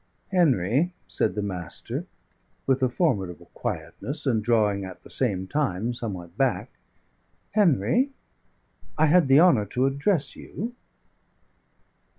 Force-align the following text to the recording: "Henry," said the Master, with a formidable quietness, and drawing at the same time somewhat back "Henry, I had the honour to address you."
"Henry," 0.31 0.93
said 1.07 1.35
the 1.35 1.43
Master, 1.43 2.07
with 2.65 2.81
a 2.81 2.89
formidable 2.89 3.51
quietness, 3.53 4.25
and 4.25 4.43
drawing 4.43 4.83
at 4.83 5.03
the 5.03 5.11
same 5.11 5.45
time 5.45 5.93
somewhat 5.93 6.35
back 6.35 6.71
"Henry, 7.51 8.09
I 8.97 9.05
had 9.05 9.27
the 9.27 9.39
honour 9.39 9.67
to 9.67 9.85
address 9.85 10.35
you." 10.35 10.73